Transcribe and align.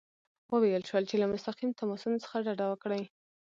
وویل 0.53 0.83
شول 0.89 1.03
چې 1.09 1.15
له 1.21 1.25
مستقیم 1.33 1.71
تماسونو 1.79 2.21
څخه 2.23 2.37
ډډه 2.45 2.65
وکړي. 2.69 3.03